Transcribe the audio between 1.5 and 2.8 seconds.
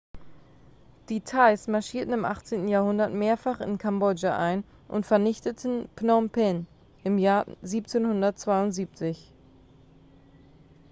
marschierten im 18.